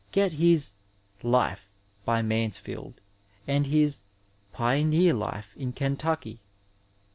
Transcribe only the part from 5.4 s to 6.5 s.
in Kentuehy.